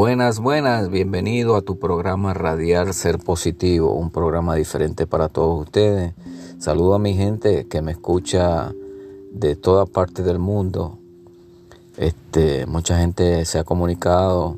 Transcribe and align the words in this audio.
Buenas, 0.00 0.40
buenas, 0.40 0.88
bienvenido 0.88 1.56
a 1.56 1.60
tu 1.60 1.78
programa 1.78 2.32
Radiar 2.32 2.94
Ser 2.94 3.18
Positivo, 3.18 3.92
un 3.92 4.08
programa 4.08 4.54
diferente 4.54 5.06
para 5.06 5.28
todos 5.28 5.66
ustedes. 5.66 6.14
Saludo 6.58 6.94
a 6.94 6.98
mi 6.98 7.12
gente 7.12 7.66
que 7.66 7.82
me 7.82 7.92
escucha 7.92 8.72
de 9.30 9.56
toda 9.56 9.84
parte 9.84 10.22
del 10.22 10.38
mundo. 10.38 10.96
Este, 11.98 12.64
mucha 12.64 12.98
gente 12.98 13.44
se 13.44 13.58
ha 13.58 13.64
comunicado 13.64 14.56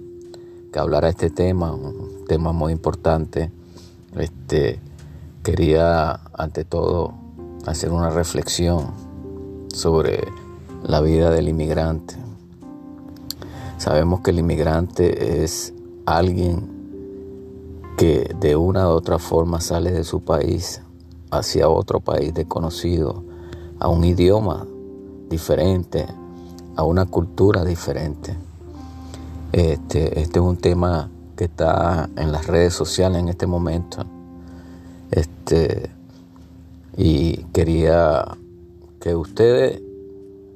que 0.72 0.78
hablara 0.78 1.08
este 1.08 1.28
tema, 1.28 1.72
un 1.72 2.24
tema 2.28 2.52
muy 2.52 2.72
importante. 2.72 3.50
Este, 4.14 4.78
quería 5.42 6.20
ante 6.34 6.64
todo 6.64 7.14
hacer 7.66 7.90
una 7.90 8.10
reflexión 8.10 8.92
sobre 9.74 10.20
la 10.84 11.00
vida 11.00 11.30
del 11.30 11.48
inmigrante. 11.48 12.14
Sabemos 13.82 14.20
que 14.20 14.30
el 14.30 14.38
inmigrante 14.38 15.42
es 15.42 15.74
alguien 16.06 16.70
que 17.98 18.32
de 18.38 18.54
una 18.54 18.86
u 18.86 18.92
otra 18.92 19.18
forma 19.18 19.60
sale 19.60 19.90
de 19.90 20.04
su 20.04 20.20
país 20.20 20.80
hacia 21.32 21.68
otro 21.68 21.98
país 21.98 22.32
desconocido, 22.32 23.24
a 23.80 23.88
un 23.88 24.04
idioma 24.04 24.68
diferente, 25.28 26.06
a 26.76 26.84
una 26.84 27.06
cultura 27.06 27.64
diferente. 27.64 28.36
Este, 29.50 30.20
este 30.20 30.38
es 30.38 30.44
un 30.44 30.58
tema 30.58 31.10
que 31.34 31.46
está 31.46 32.08
en 32.14 32.30
las 32.30 32.46
redes 32.46 32.74
sociales 32.74 33.20
en 33.20 33.30
este 33.30 33.48
momento. 33.48 34.06
Este, 35.10 35.90
y 36.96 37.38
quería 37.52 38.28
que 39.00 39.16
ustedes 39.16 39.82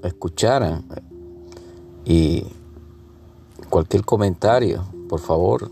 escucharan 0.05 0.85
y 2.05 2.47
cualquier 3.69 4.05
comentario, 4.05 4.85
por 5.09 5.21
favor, 5.21 5.71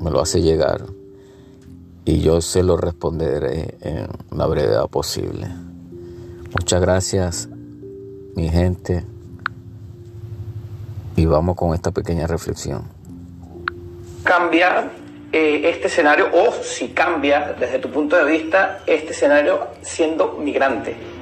me 0.00 0.10
lo 0.10 0.20
hace 0.20 0.42
llegar 0.42 0.84
y 2.04 2.20
yo 2.20 2.40
se 2.40 2.62
lo 2.62 2.76
responderé 2.76 3.76
en 3.80 4.06
la 4.30 4.46
brevedad 4.46 4.88
posible. 4.88 5.48
Muchas 6.58 6.80
gracias, 6.80 7.48
mi 8.34 8.48
gente, 8.48 9.04
y 11.16 11.26
vamos 11.26 11.56
con 11.56 11.74
esta 11.74 11.90
pequeña 11.90 12.26
reflexión. 12.26 12.84
Cambia 14.22 14.90
eh, 15.32 15.62
este 15.64 15.88
escenario, 15.88 16.28
o 16.32 16.52
si 16.62 16.88
cambia 16.88 17.54
desde 17.58 17.78
tu 17.78 17.90
punto 17.90 18.16
de 18.16 18.24
vista 18.30 18.82
este 18.86 19.12
escenario 19.12 19.66
siendo 19.82 20.38
migrante. 20.40 21.15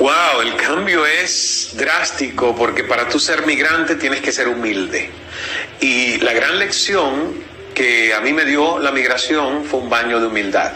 Wow, 0.00 0.40
el 0.42 0.56
cambio 0.56 1.04
es 1.04 1.70
drástico 1.74 2.56
porque 2.56 2.82
para 2.84 3.08
tú 3.08 3.18
ser 3.18 3.46
migrante 3.46 3.96
tienes 3.96 4.20
que 4.20 4.32
ser 4.32 4.48
humilde. 4.48 5.10
Y 5.80 6.18
la 6.18 6.32
gran 6.32 6.58
lección 6.58 7.34
que 7.74 8.14
a 8.14 8.20
mí 8.20 8.32
me 8.32 8.44
dio 8.44 8.78
la 8.78 8.90
migración 8.90 9.64
fue 9.64 9.80
un 9.80 9.90
baño 9.90 10.18
de 10.18 10.26
humildad. 10.26 10.72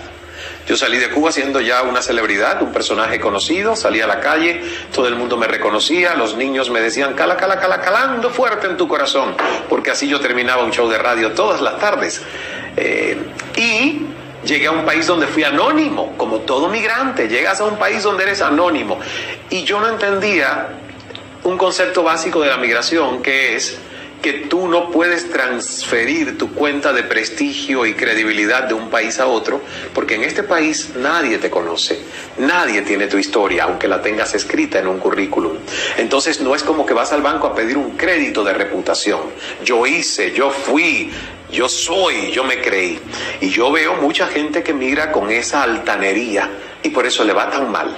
Yo 0.67 0.77
salí 0.77 0.99
de 0.99 1.11
Cuba 1.11 1.31
siendo 1.31 1.61
ya 1.61 1.83
una 1.83 2.03
celebridad, 2.03 2.61
un 2.61 2.73
personaje 2.73 3.21
conocido, 3.21 3.77
salí 3.77 4.01
a 4.01 4.07
la 4.07 4.21
calle, 4.21 4.61
todo 4.93 5.07
el 5.07 5.15
mundo 5.15 5.37
me 5.37 5.47
reconocía, 5.47 6.15
los 6.15 6.37
niños 6.37 6.71
me 6.71 6.81
decían, 6.81 7.15
cala, 7.15 7.37
cala, 7.37 7.61
cala, 7.61 7.81
calando 7.81 8.31
fuerte 8.31 8.67
en 8.67 8.77
tu 8.77 8.89
corazón, 8.89 9.37
porque 9.69 9.93
así 9.93 10.09
yo 10.09 10.21
terminaba 10.21 10.65
un 10.65 10.73
show 10.73 10.89
de 10.89 10.99
radio 10.99 11.33
todas 11.33 11.61
las 11.61 11.79
tardes. 11.79 12.21
Eh, 12.77 13.17
y 13.57 14.07
Llegué 14.47 14.69
a 14.69 14.71
un 14.71 14.85
país 14.85 15.07
donde 15.07 15.27
fui 15.27 15.43
anónimo, 15.43 16.15
como 16.17 16.41
todo 16.41 16.69
migrante. 16.69 17.29
Llegas 17.29 17.61
a 17.61 17.65
un 17.65 17.79
país 17.79 18.03
donde 18.03 18.23
eres 18.23 18.41
anónimo. 18.41 18.99
Y 19.51 19.65
yo 19.65 19.81
no 19.81 19.89
entendía 19.89 20.69
un 21.43 21.59
concepto 21.59 22.03
básico 22.03 22.41
de 22.41 22.49
la 22.49 22.57
migración, 22.57 23.23
que 23.23 23.57
es 23.57 23.79
que 24.23 24.33
tú 24.33 24.67
no 24.67 24.91
puedes 24.91 25.31
transferir 25.31 26.37
tu 26.39 26.53
cuenta 26.53 26.93
de 26.93 27.05
prestigio 27.05 27.87
y 27.87 27.95
credibilidad 27.95 28.65
de 28.65 28.75
un 28.75 28.91
país 28.91 29.21
a 29.21 29.27
otro, 29.27 29.61
porque 29.95 30.17
en 30.17 30.25
este 30.25 30.43
país 30.43 30.91
nadie 30.97 31.39
te 31.39 31.51
conoce, 31.51 32.01
nadie 32.39 32.83
tiene 32.83 33.07
tu 33.07 33.19
historia, 33.19 33.65
aunque 33.65 33.87
la 33.87 34.03
tengas 34.03 34.35
escrita 34.35 34.79
en 34.79 34.89
un 34.89 34.99
currículum. 34.99 35.59
Entonces 35.97 36.41
no 36.41 36.55
es 36.55 36.63
como 36.63 36.87
que 36.87 36.95
vas 36.95 37.13
al 37.13 37.23
banco 37.23 37.47
a 37.47 37.55
pedir 37.55 37.77
un 37.77 37.97
crédito 37.97 38.43
de 38.43 38.53
reputación. 38.55 39.21
Yo 39.65 39.87
hice, 39.87 40.33
yo 40.33 40.51
fui, 40.51 41.13
yo 41.57 41.71
soy, 41.71 42.31
yo 42.33 42.45
me 42.45 42.61
creí. 42.61 43.01
Y 43.41 43.49
yo 43.49 43.73
veo 43.73 43.95
mucha 43.95 44.27
gente 44.27 44.63
que 44.63 44.75
migra 44.75 45.11
con 45.11 45.31
esa 45.31 45.63
altanería 45.63 46.51
y 46.83 46.91
por 46.91 47.07
eso 47.07 47.25
le 47.25 47.33
va 47.33 47.49
tan 47.49 47.73
mal. 47.73 47.97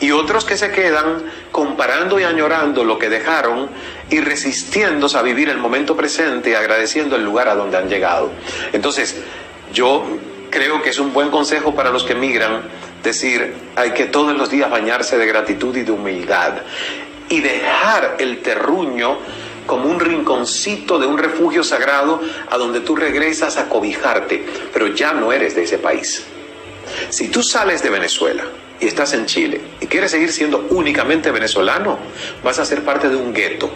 Y 0.00 0.10
otros 0.10 0.44
que 0.44 0.56
se 0.56 0.72
quedan 0.72 1.22
comparando 1.52 2.18
y 2.18 2.24
añorando 2.24 2.82
lo 2.82 2.98
que 2.98 3.08
dejaron 3.08 3.70
y 4.10 4.20
resistiéndose 4.20 5.16
a 5.16 5.22
vivir 5.22 5.48
el 5.48 5.58
momento 5.58 5.96
presente 5.96 6.50
y 6.50 6.54
agradeciendo 6.54 7.14
el 7.14 7.24
lugar 7.24 7.48
a 7.48 7.54
donde 7.54 7.76
han 7.76 7.88
llegado. 7.88 8.32
Entonces, 8.72 9.22
yo 9.72 10.04
creo 10.50 10.82
que 10.82 10.90
es 10.90 10.98
un 10.98 11.12
buen 11.12 11.30
consejo 11.30 11.74
para 11.76 11.90
los 11.90 12.02
que 12.02 12.16
migran 12.16 12.62
decir, 13.04 13.54
hay 13.76 13.92
que 13.92 14.06
todos 14.06 14.36
los 14.36 14.50
días 14.50 14.68
bañarse 14.68 15.16
de 15.16 15.26
gratitud 15.26 15.76
y 15.76 15.82
de 15.82 15.92
humildad 15.92 16.54
y 17.28 17.40
dejar 17.40 18.16
el 18.18 18.42
terruño 18.42 19.18
como 19.66 19.88
un 19.88 20.00
rinconcito 20.00 20.98
de 20.98 21.06
un 21.06 21.18
refugio 21.18 21.62
sagrado 21.62 22.20
a 22.50 22.56
donde 22.56 22.80
tú 22.80 22.96
regresas 22.96 23.56
a 23.56 23.68
cobijarte, 23.68 24.44
pero 24.72 24.88
ya 24.88 25.12
no 25.12 25.32
eres 25.32 25.54
de 25.54 25.64
ese 25.64 25.78
país. 25.78 26.24
Si 27.10 27.28
tú 27.28 27.42
sales 27.42 27.82
de 27.82 27.90
Venezuela 27.90 28.44
y 28.80 28.86
estás 28.86 29.12
en 29.12 29.26
Chile 29.26 29.60
y 29.80 29.86
quieres 29.86 30.10
seguir 30.10 30.32
siendo 30.32 30.66
únicamente 30.70 31.30
venezolano, 31.30 31.98
vas 32.42 32.58
a 32.58 32.64
ser 32.64 32.84
parte 32.84 33.08
de 33.08 33.16
un 33.16 33.32
gueto. 33.32 33.70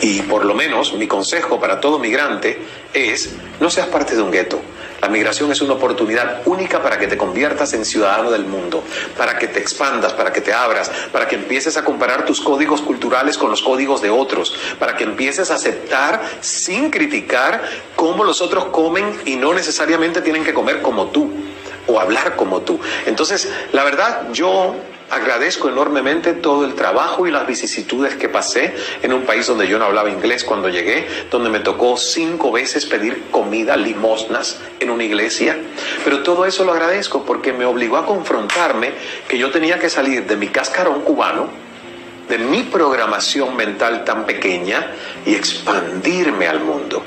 Y 0.00 0.22
por 0.22 0.44
lo 0.44 0.54
menos 0.54 0.92
mi 0.94 1.06
consejo 1.06 1.58
para 1.58 1.80
todo 1.80 1.98
migrante 1.98 2.58
es 2.92 3.34
no 3.60 3.70
seas 3.70 3.88
parte 3.88 4.14
de 4.14 4.22
un 4.22 4.30
gueto. 4.30 4.60
La 5.00 5.08
migración 5.08 5.52
es 5.52 5.60
una 5.60 5.74
oportunidad 5.74 6.42
única 6.44 6.82
para 6.82 6.98
que 6.98 7.06
te 7.06 7.16
conviertas 7.16 7.72
en 7.72 7.84
ciudadano 7.84 8.30
del 8.30 8.44
mundo, 8.44 8.82
para 9.16 9.38
que 9.38 9.46
te 9.46 9.60
expandas, 9.60 10.12
para 10.12 10.32
que 10.32 10.40
te 10.40 10.52
abras, 10.52 10.90
para 11.12 11.28
que 11.28 11.36
empieces 11.36 11.76
a 11.76 11.84
comparar 11.84 12.24
tus 12.24 12.40
códigos 12.40 12.82
culturales 12.82 13.38
con 13.38 13.50
los 13.50 13.62
códigos 13.62 14.02
de 14.02 14.10
otros, 14.10 14.54
para 14.78 14.96
que 14.96 15.04
empieces 15.04 15.50
a 15.50 15.54
aceptar 15.54 16.20
sin 16.40 16.90
criticar 16.90 17.62
cómo 17.94 18.24
los 18.24 18.42
otros 18.42 18.66
comen 18.66 19.20
y 19.24 19.36
no 19.36 19.54
necesariamente 19.54 20.20
tienen 20.20 20.44
que 20.44 20.52
comer 20.52 20.82
como 20.82 21.06
tú 21.06 21.30
o 21.86 22.00
hablar 22.00 22.34
como 22.36 22.62
tú. 22.62 22.80
Entonces, 23.06 23.48
la 23.72 23.84
verdad, 23.84 24.32
yo 24.32 24.74
Agradezco 25.10 25.70
enormemente 25.70 26.34
todo 26.34 26.66
el 26.66 26.74
trabajo 26.74 27.26
y 27.26 27.30
las 27.30 27.46
vicisitudes 27.46 28.16
que 28.16 28.28
pasé 28.28 28.74
en 29.02 29.14
un 29.14 29.22
país 29.22 29.46
donde 29.46 29.66
yo 29.66 29.78
no 29.78 29.86
hablaba 29.86 30.10
inglés 30.10 30.44
cuando 30.44 30.68
llegué, 30.68 31.06
donde 31.30 31.48
me 31.48 31.60
tocó 31.60 31.96
cinco 31.96 32.52
veces 32.52 32.84
pedir 32.84 33.24
comida, 33.30 33.76
limosnas 33.78 34.60
en 34.80 34.90
una 34.90 35.04
iglesia. 35.04 35.56
Pero 36.04 36.22
todo 36.22 36.44
eso 36.44 36.64
lo 36.64 36.72
agradezco 36.72 37.24
porque 37.24 37.54
me 37.54 37.64
obligó 37.64 37.96
a 37.96 38.04
confrontarme 38.04 38.92
que 39.26 39.38
yo 39.38 39.50
tenía 39.50 39.78
que 39.78 39.88
salir 39.88 40.26
de 40.26 40.36
mi 40.36 40.48
cascarón 40.48 41.00
cubano, 41.00 41.48
de 42.28 42.36
mi 42.36 42.64
programación 42.64 43.56
mental 43.56 44.04
tan 44.04 44.26
pequeña 44.26 44.92
y 45.24 45.34
expandirme 45.34 46.48
al 46.48 46.60
mundo. 46.60 47.02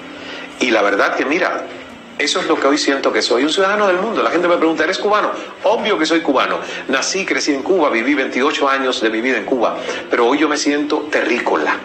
Y 0.60 0.72
la 0.72 0.82
verdad 0.82 1.16
que 1.16 1.26
mira, 1.26 1.68
eso 2.18 2.40
es 2.40 2.48
lo 2.48 2.60
que 2.60 2.68
hoy 2.68 2.78
siento 2.78 3.12
que 3.12 3.22
soy, 3.22 3.44
un 3.44 3.50
ciudadano 3.50 3.88
del 3.88 3.98
mundo. 3.98 4.22
La 4.22 4.30
gente 4.30 4.48
me 4.48 4.58
pregunta, 4.58 4.84
¿eres 4.84 4.98
cubano? 4.98 5.32
Obvio 5.64 5.98
que 5.98 6.06
soy 6.06 6.22
cubano. 6.22 6.60
Nací, 6.88 7.26
crecí 7.26 7.54
en 7.54 7.64
Cuba, 7.64 7.90
viví 7.90 8.14
28 8.14 8.70
años 8.70 9.02
de 9.02 9.10
mi 9.10 9.22
vida 9.22 9.38
en 9.38 9.46
Cuba, 9.46 9.78
pero 10.10 10.28
hoy 10.28 10.38
yo 10.38 10.48
me 10.48 10.58
siento 10.58 11.08
terrícola. 11.12 11.78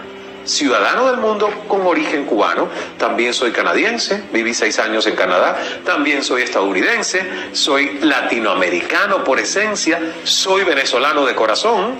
Ciudadano 0.44 1.10
del 1.10 1.16
mundo 1.16 1.50
con 1.66 1.84
origen 1.86 2.24
cubano, 2.24 2.68
también 2.98 3.34
soy 3.34 3.50
canadiense, 3.50 4.22
viví 4.32 4.54
seis 4.54 4.78
años 4.78 5.06
en 5.08 5.16
Canadá, 5.16 5.58
también 5.84 6.22
soy 6.22 6.42
estadounidense, 6.42 7.28
soy 7.50 7.98
latinoamericano 8.02 9.24
por 9.24 9.40
esencia, 9.40 9.98
soy 10.22 10.62
venezolano 10.62 11.26
de 11.26 11.34
corazón, 11.34 11.96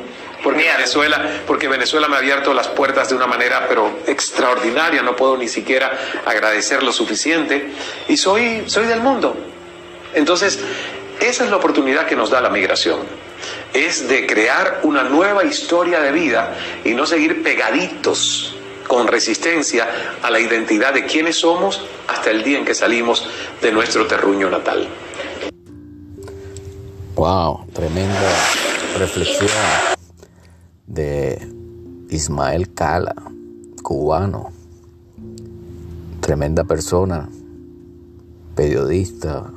porque 0.46 0.62
Venezuela, 0.62 1.42
porque 1.44 1.66
Venezuela 1.66 2.06
me 2.06 2.14
ha 2.14 2.18
abierto 2.18 2.54
las 2.54 2.68
puertas 2.68 3.08
de 3.08 3.16
una 3.16 3.26
manera 3.26 3.66
pero 3.68 3.98
extraordinaria, 4.06 5.02
no 5.02 5.16
puedo 5.16 5.36
ni 5.36 5.48
siquiera 5.48 5.90
agradecer 6.24 6.84
lo 6.84 6.92
suficiente 6.92 7.72
y 8.06 8.16
soy 8.16 8.62
soy 8.66 8.86
del 8.86 9.00
mundo. 9.00 9.36
Entonces, 10.14 10.60
esa 11.18 11.42
es 11.42 11.50
la 11.50 11.56
oportunidad 11.56 12.06
que 12.06 12.14
nos 12.14 12.30
da 12.30 12.40
la 12.40 12.48
migración. 12.48 13.00
Es 13.74 14.08
de 14.08 14.24
crear 14.24 14.82
una 14.84 15.02
nueva 15.02 15.42
historia 15.42 15.98
de 15.98 16.12
vida 16.12 16.56
y 16.84 16.94
no 16.94 17.06
seguir 17.06 17.42
pegaditos 17.42 18.54
con 18.86 19.08
resistencia 19.08 19.88
a 20.22 20.30
la 20.30 20.38
identidad 20.38 20.94
de 20.94 21.06
quienes 21.06 21.40
somos 21.40 21.84
hasta 22.06 22.30
el 22.30 22.44
día 22.44 22.58
en 22.58 22.64
que 22.64 22.76
salimos 22.76 23.28
de 23.60 23.72
nuestro 23.72 24.06
terruño 24.06 24.48
natal. 24.48 24.86
Wow, 27.16 27.66
tremenda 27.74 28.30
reflexión 28.96 29.95
de 30.86 31.48
Ismael 32.10 32.72
Cala, 32.72 33.14
cubano, 33.82 34.50
tremenda 36.20 36.64
persona, 36.64 37.28
periodista, 38.54 39.50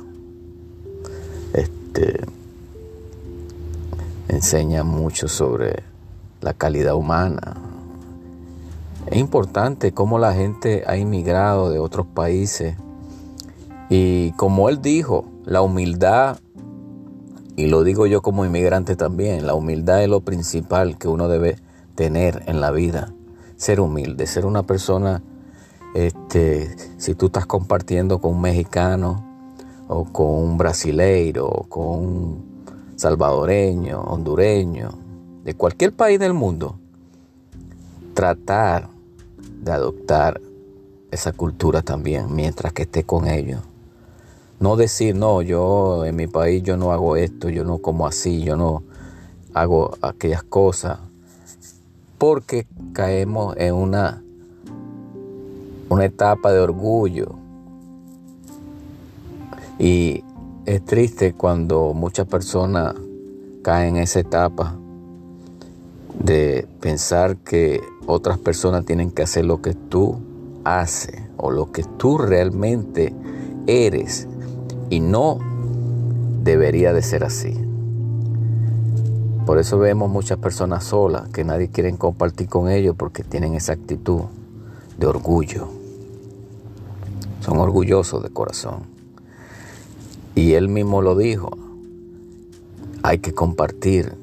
este, 1.52 2.20
enseña 4.28 4.84
mucho 4.84 5.28
sobre 5.28 5.82
la 6.40 6.54
calidad 6.54 6.94
humana, 6.94 7.56
Es 9.06 9.16
importante 9.16 9.92
cómo 9.92 10.18
la 10.18 10.34
gente 10.34 10.84
ha 10.86 10.96
inmigrado 10.96 11.70
de 11.70 11.78
otros 11.78 12.06
países 12.06 12.76
y 13.88 14.32
como 14.32 14.68
él 14.68 14.80
dijo, 14.80 15.24
la 15.44 15.62
humildad, 15.62 16.38
y 17.60 17.66
lo 17.66 17.84
digo 17.84 18.06
yo 18.06 18.22
como 18.22 18.46
inmigrante 18.46 18.96
también, 18.96 19.46
la 19.46 19.52
humildad 19.52 20.02
es 20.02 20.08
lo 20.08 20.22
principal 20.22 20.96
que 20.96 21.08
uno 21.08 21.28
debe 21.28 21.56
tener 21.94 22.42
en 22.46 22.62
la 22.62 22.70
vida. 22.70 23.12
Ser 23.56 23.80
humilde, 23.80 24.26
ser 24.26 24.46
una 24.46 24.62
persona, 24.62 25.22
este, 25.94 26.74
si 26.96 27.14
tú 27.14 27.26
estás 27.26 27.44
compartiendo 27.44 28.18
con 28.18 28.36
un 28.36 28.40
mexicano 28.40 29.22
o 29.88 30.04
con 30.06 30.26
un 30.26 30.56
brasileiro 30.56 31.48
o 31.48 31.64
con 31.64 31.86
un 31.86 32.44
salvadoreño, 32.96 34.00
hondureño, 34.00 34.92
de 35.44 35.52
cualquier 35.52 35.92
país 35.92 36.18
del 36.18 36.32
mundo, 36.32 36.78
tratar 38.14 38.88
de 39.60 39.70
adoptar 39.70 40.40
esa 41.10 41.32
cultura 41.32 41.82
también 41.82 42.34
mientras 42.34 42.72
que 42.72 42.84
esté 42.84 43.04
con 43.04 43.28
ellos. 43.28 43.60
No 44.60 44.76
decir, 44.76 45.14
no, 45.14 45.40
yo 45.40 46.04
en 46.04 46.16
mi 46.16 46.26
país 46.26 46.62
yo 46.62 46.76
no 46.76 46.92
hago 46.92 47.16
esto, 47.16 47.48
yo 47.48 47.64
no 47.64 47.78
como 47.78 48.06
así, 48.06 48.42
yo 48.42 48.58
no 48.58 48.82
hago 49.54 49.96
aquellas 50.02 50.42
cosas. 50.42 50.98
Porque 52.18 52.66
caemos 52.92 53.56
en 53.56 53.74
una, 53.74 54.22
una 55.88 56.04
etapa 56.04 56.52
de 56.52 56.60
orgullo. 56.60 57.36
Y 59.78 60.22
es 60.66 60.84
triste 60.84 61.32
cuando 61.32 61.94
muchas 61.94 62.26
personas 62.26 62.94
caen 63.62 63.96
en 63.96 64.02
esa 64.02 64.20
etapa 64.20 64.76
de 66.22 66.68
pensar 66.80 67.38
que 67.38 67.80
otras 68.06 68.36
personas 68.36 68.84
tienen 68.84 69.10
que 69.10 69.22
hacer 69.22 69.46
lo 69.46 69.62
que 69.62 69.72
tú 69.72 70.18
haces 70.64 71.18
o 71.38 71.50
lo 71.50 71.72
que 71.72 71.82
tú 71.96 72.18
realmente 72.18 73.14
eres 73.66 74.28
y 74.90 75.00
no 75.00 75.38
debería 76.42 76.92
de 76.92 77.02
ser 77.02 77.24
así. 77.24 77.56
Por 79.46 79.58
eso 79.58 79.78
vemos 79.78 80.10
muchas 80.10 80.38
personas 80.38 80.84
solas 80.84 81.28
que 81.30 81.44
nadie 81.44 81.68
quiere 81.68 81.96
compartir 81.96 82.48
con 82.48 82.68
ellos 82.68 82.94
porque 82.98 83.24
tienen 83.24 83.54
esa 83.54 83.72
actitud 83.72 84.22
de 84.98 85.06
orgullo. 85.06 85.68
Son 87.40 87.58
orgullosos 87.58 88.22
de 88.22 88.30
corazón. 88.30 88.82
Y 90.34 90.52
él 90.52 90.68
mismo 90.68 91.02
lo 91.02 91.16
dijo. 91.16 91.50
Hay 93.02 93.18
que 93.18 93.32
compartir 93.32 94.14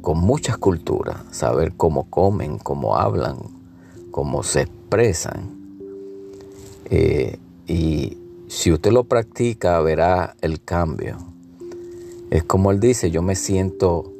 con 0.00 0.18
muchas 0.18 0.56
culturas, 0.56 1.18
saber 1.30 1.74
cómo 1.76 2.04
comen, 2.04 2.58
cómo 2.58 2.96
hablan, 2.96 3.36
cómo 4.10 4.42
se 4.42 4.62
expresan. 4.62 5.50
Eh, 6.86 7.38
y 7.66 8.16
si 8.50 8.72
usted 8.72 8.90
lo 8.90 9.04
practica, 9.04 9.80
verá 9.80 10.34
el 10.40 10.60
cambio. 10.60 11.18
Es 12.30 12.42
como 12.42 12.72
él 12.72 12.80
dice, 12.80 13.12
yo 13.12 13.22
me 13.22 13.36
siento 13.36 14.12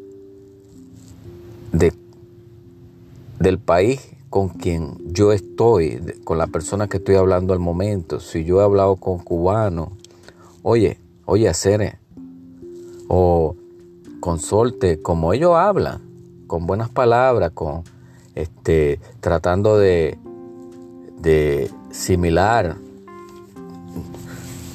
de, 1.72 1.92
del 3.40 3.58
país 3.58 4.00
con 4.30 4.48
quien 4.50 4.96
yo 5.12 5.32
estoy, 5.32 6.00
con 6.22 6.38
la 6.38 6.46
persona 6.46 6.86
que 6.86 6.98
estoy 6.98 7.16
hablando 7.16 7.52
al 7.52 7.58
momento. 7.58 8.20
Si 8.20 8.44
yo 8.44 8.60
he 8.60 8.64
hablado 8.64 8.94
con 8.96 9.18
cubanos, 9.18 9.88
oye, 10.62 11.00
oye, 11.26 11.48
hacer 11.48 11.98
o 13.08 13.56
consulte 14.20 15.02
como 15.02 15.32
ellos 15.32 15.56
hablan, 15.56 16.02
con 16.46 16.68
buenas 16.68 16.88
palabras, 16.88 17.50
con 17.50 17.82
este, 18.36 19.00
tratando 19.18 19.76
de, 19.76 20.18
de 21.20 21.68
similar 21.90 22.76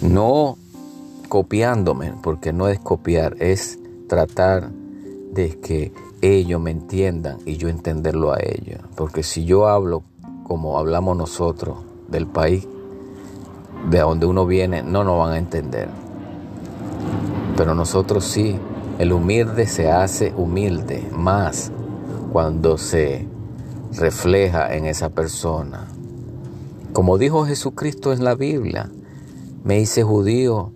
no 0.01 0.57
copiándome, 1.29 2.13
porque 2.21 2.53
no 2.53 2.67
es 2.67 2.79
copiar, 2.79 3.35
es 3.39 3.79
tratar 4.07 4.71
de 5.31 5.59
que 5.59 5.93
ellos 6.21 6.61
me 6.61 6.71
entiendan 6.71 7.37
y 7.45 7.57
yo 7.57 7.69
entenderlo 7.69 8.33
a 8.33 8.37
ellos. 8.39 8.79
Porque 8.95 9.23
si 9.23 9.45
yo 9.45 9.67
hablo 9.67 10.03
como 10.43 10.77
hablamos 10.77 11.17
nosotros 11.17 11.77
del 12.07 12.27
país 12.27 12.67
de 13.89 13.99
donde 13.99 14.25
uno 14.25 14.45
viene, 14.45 14.83
no 14.83 15.03
nos 15.03 15.19
van 15.19 15.33
a 15.33 15.37
entender. 15.37 15.89
Pero 17.57 17.75
nosotros 17.75 18.25
sí, 18.25 18.57
el 18.99 19.13
humilde 19.13 19.67
se 19.67 19.91
hace 19.91 20.33
humilde 20.35 21.07
más 21.11 21.71
cuando 22.31 22.77
se 22.77 23.27
refleja 23.93 24.75
en 24.75 24.85
esa 24.85 25.09
persona. 25.09 25.87
Como 26.93 27.17
dijo 27.17 27.45
Jesucristo 27.45 28.13
en 28.13 28.23
la 28.23 28.35
Biblia, 28.35 28.89
me 29.65 29.79
hice 29.79 30.03
judío 30.03 30.71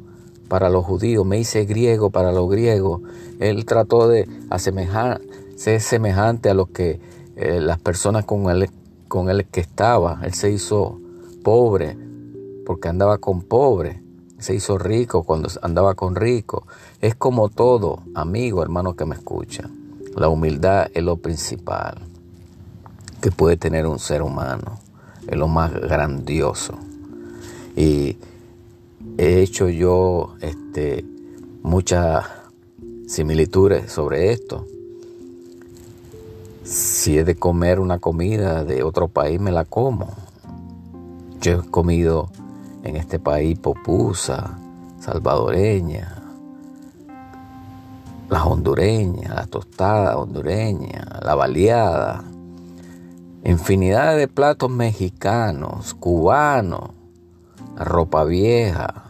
para 0.49 0.69
los 0.69 0.83
judíos, 0.83 1.23
me 1.23 1.39
hice 1.39 1.65
griego 1.65 2.09
para 2.09 2.31
los 2.31 2.49
griegos. 2.49 3.01
Él 3.39 3.63
trató 3.65 4.07
de 4.07 4.27
asemejar, 4.49 5.21
ser 5.55 5.79
semejante 5.79 6.49
a 6.49 6.55
lo 6.55 6.65
que 6.65 6.99
eh, 7.35 7.61
las 7.61 7.79
personas 7.79 8.25
con 8.25 8.49
él, 8.49 8.67
con 9.07 9.29
él 9.29 9.45
que 9.45 9.61
estaba. 9.61 10.19
Él 10.23 10.33
se 10.33 10.51
hizo 10.51 10.99
pobre 11.43 11.95
porque 12.65 12.89
andaba 12.89 13.19
con 13.19 13.43
pobre. 13.43 14.01
Se 14.39 14.55
hizo 14.55 14.79
rico 14.79 15.23
cuando 15.23 15.49
andaba 15.61 15.93
con 15.93 16.15
rico. 16.15 16.65
Es 16.99 17.13
como 17.13 17.49
todo, 17.49 18.01
amigo, 18.15 18.63
hermano 18.63 18.95
que 18.95 19.05
me 19.05 19.15
escucha. 19.15 19.69
La 20.15 20.29
humildad 20.29 20.87
es 20.95 21.03
lo 21.03 21.17
principal 21.17 21.99
que 23.21 23.31
puede 23.31 23.55
tener 23.55 23.85
un 23.85 23.99
ser 23.99 24.23
humano. 24.23 24.79
Es 25.27 25.37
lo 25.37 25.47
más 25.47 25.73
grandioso. 25.73 26.73
Y 27.75 28.17
he 29.19 29.41
hecho 29.41 29.67
yo 29.67 30.35
este, 30.39 31.03
muchas 31.61 32.25
similitudes 33.05 33.91
sobre 33.91 34.31
esto. 34.31 34.65
Si 36.63 37.17
es 37.17 37.25
de 37.25 37.35
comer 37.35 37.81
una 37.81 37.99
comida 37.99 38.63
de 38.63 38.81
otro 38.81 39.09
país, 39.09 39.41
me 39.41 39.51
la 39.51 39.65
como. 39.65 40.07
Yo 41.41 41.59
he 41.59 41.69
comido 41.69 42.29
en 42.83 42.95
este 42.95 43.19
país 43.19 43.59
popusa, 43.59 44.57
salvadoreña, 45.01 46.23
la 48.29 48.45
hondureña, 48.45 49.33
la 49.33 49.47
tostada 49.47 50.17
hondureña, 50.17 51.19
la 51.21 51.35
baleada, 51.35 52.23
infinidad 53.43 54.15
de 54.15 54.29
platos 54.29 54.71
mexicanos, 54.71 55.93
cubanos, 55.93 56.91
ropa 57.75 58.23
vieja, 58.23 59.08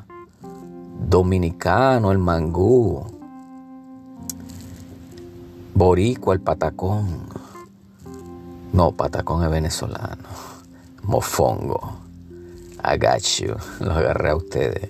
dominicano, 0.99 2.11
el 2.11 2.17
mangú, 2.17 3.03
boricua, 5.73 6.33
el 6.33 6.41
patacón. 6.41 7.29
No, 8.73 8.91
patacón 8.91 9.43
es 9.43 9.49
venezolano. 9.49 10.27
Mofongo. 11.03 11.97
I. 12.83 13.47
Lo 13.79 13.91
agarré 13.91 14.29
a 14.29 14.35
ustedes. 14.35 14.89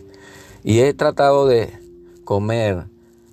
Y 0.64 0.80
he 0.80 0.94
tratado 0.94 1.48
de 1.48 1.72
comer 2.26 2.86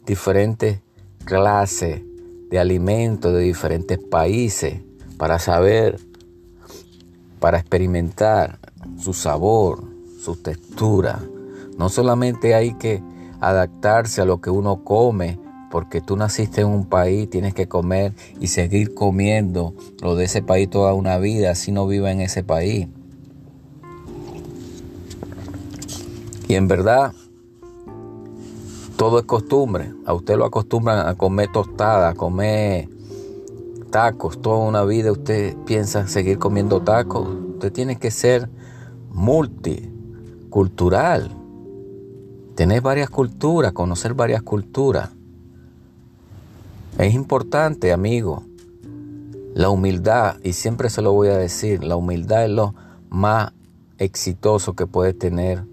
diferentes 0.07 0.81
clases 1.25 2.03
de 2.51 2.59
alimentos 2.59 3.33
de 3.33 3.41
diferentes 3.41 3.99
países 3.99 4.81
para 5.19 5.39
saber, 5.39 5.99
para 7.41 7.59
experimentar 7.59 8.59
su 8.99 9.13
sabor, 9.13 9.83
su 10.23 10.37
textura, 10.37 11.21
no 11.79 11.89
solamente 11.89 12.55
hay 12.55 12.75
que 12.75 13.03
adaptarse 13.41 14.23
a 14.23 14.25
lo 14.25 14.41
que 14.41 14.51
uno 14.51 14.85
come, 14.85 15.39
porque 15.71 16.01
tú 16.01 16.17
naciste 16.17 16.63
en 16.63 16.69
un 16.69 16.87
país, 16.87 17.29
tienes 17.29 17.55
que 17.55 17.69
comer 17.69 18.15
y 18.41 18.47
seguir 18.47 18.95
comiendo 18.95 19.75
lo 20.01 20.17
de 20.17 20.25
ese 20.25 20.43
país 20.43 20.71
toda 20.71 20.95
una 20.95 21.19
vida, 21.19 21.51
así 21.51 21.73
no 21.73 21.87
viva 21.87 22.11
en 22.11 22.21
ese 22.21 22.43
país. 22.43 22.89
Y 26.49 26.55
en 26.55 26.69
verdad, 26.69 27.13
todo 28.97 29.19
es 29.19 29.27
costumbre. 29.27 29.93
A 30.07 30.15
usted 30.15 30.37
lo 30.37 30.47
acostumbran 30.47 31.07
a 31.07 31.15
comer 31.15 31.53
tostada, 31.53 32.11
a 32.11 32.15
comer 32.15 32.89
tacos. 33.91 34.41
Toda 34.41 34.59
una 34.59 34.85
vida 34.85 35.13
usted 35.13 35.55
piensa 35.67 36.07
seguir 36.07 36.39
comiendo 36.39 36.81
tacos. 36.83 37.29
Usted 37.55 37.73
tiene 37.73 37.97
que 37.97 38.11
ser 38.11 38.49
multicultural 39.11 41.36
tener 42.57 42.81
varias 42.81 43.11
culturas, 43.11 43.73
conocer 43.73 44.15
varias 44.15 44.43
culturas. 44.43 45.11
Es 46.99 47.15
importante, 47.15 47.93
amigo, 47.93 48.43
la 49.55 49.69
humildad, 49.69 50.39
y 50.43 50.55
siempre 50.55 50.89
se 50.89 51.03
lo 51.03 51.13
voy 51.13 51.29
a 51.29 51.37
decir, 51.37 51.85
la 51.85 51.97
humildad 51.97 52.47
es 52.47 52.51
lo 52.51 52.75
más 53.11 53.53
exitoso 53.99 54.75
que 54.75 54.87
puede 54.87 55.13
tener 55.13 55.65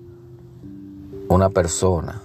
una 1.29 1.49
persona. 1.49 2.21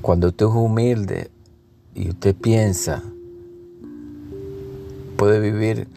Cuando 0.00 0.28
usted 0.28 0.46
es 0.46 0.52
humilde 0.52 1.30
y 1.94 2.10
usted 2.10 2.34
piensa, 2.34 3.02
puede 5.16 5.40
vivir 5.40 5.88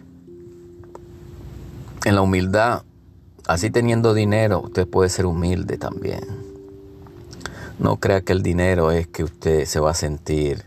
en 2.05 2.15
la 2.15 2.21
humildad, 2.23 2.83
así 3.47 3.69
teniendo 3.69 4.13
dinero, 4.13 4.61
usted 4.61 4.87
puede 4.87 5.09
ser 5.09 5.25
humilde 5.25 5.77
también. 5.77 6.23
No 7.79 7.97
crea 7.97 8.21
que 8.21 8.33
el 8.33 8.43
dinero 8.43 8.91
es 8.91 9.07
que 9.07 9.23
usted 9.23 9.65
se 9.65 9.79
va 9.79 9.91
a 9.91 9.95
sentir 9.95 10.63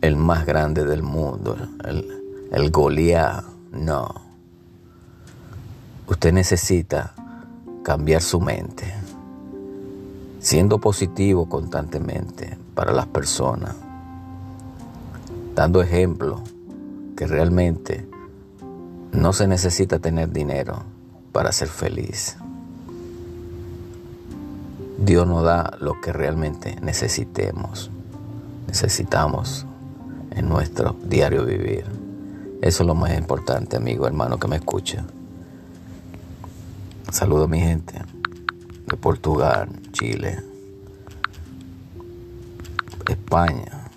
el 0.00 0.16
más 0.16 0.46
grande 0.46 0.84
del 0.84 1.02
mundo, 1.02 1.56
el, 1.84 2.50
el. 2.52 2.72
No. 3.72 4.14
Usted 6.06 6.32
necesita 6.32 7.14
cambiar 7.82 8.20
su 8.20 8.40
mente, 8.40 8.92
siendo 10.40 10.78
positivo 10.78 11.48
constantemente 11.48 12.58
para 12.74 12.92
las 12.92 13.06
personas, 13.06 13.74
dando 15.54 15.82
ejemplo 15.82 16.42
que 17.16 17.26
realmente 17.26 18.06
no 19.12 19.32
se 19.32 19.46
necesita 19.46 19.98
tener 19.98 20.30
dinero 20.30 20.82
para 21.32 21.52
ser 21.52 21.68
feliz. 21.68 22.36
Dios 24.98 25.26
nos 25.26 25.42
da 25.42 25.76
lo 25.80 26.00
que 26.00 26.12
realmente 26.12 26.76
necesitemos, 26.80 27.90
necesitamos 28.68 29.66
en 30.30 30.48
nuestro 30.48 30.94
diario 31.04 31.44
vivir. 31.44 31.84
Eso 32.60 32.82
es 32.84 32.86
lo 32.86 32.94
más 32.94 33.18
importante, 33.18 33.76
amigo, 33.76 34.06
hermano, 34.06 34.38
que 34.38 34.46
me 34.46 34.56
escucha. 34.56 35.04
Saludo 37.10 37.44
a 37.44 37.48
mi 37.48 37.60
gente 37.60 38.00
de 38.86 38.96
Portugal, 38.96 39.68
Chile, 39.90 40.52
España, 43.32 43.88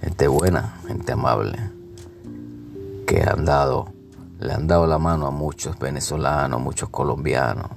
gente 0.00 0.28
buena, 0.28 0.78
gente 0.86 1.12
amable, 1.12 1.58
que 3.06 3.22
han 3.22 3.44
dado, 3.44 3.92
le 4.40 4.52
han 4.52 4.66
dado 4.66 4.86
la 4.86 4.98
mano 4.98 5.26
a 5.26 5.30
muchos 5.30 5.78
venezolanos, 5.78 6.60
muchos 6.60 6.88
colombianos, 6.90 7.70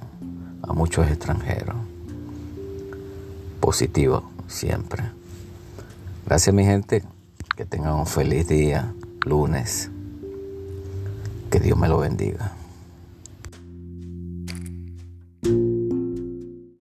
a 0.62 0.72
muchos 0.72 1.08
extranjeros. 1.08 1.74
Positivo 3.60 4.30
siempre. 4.46 5.02
Gracias 6.26 6.54
mi 6.54 6.64
gente, 6.64 7.02
que 7.56 7.64
tengan 7.64 7.94
un 7.94 8.06
feliz 8.06 8.48
día, 8.48 8.92
lunes. 9.24 9.90
Que 11.50 11.60
Dios 11.60 11.76
me 11.76 11.88
lo 11.88 11.98
bendiga. 11.98 12.52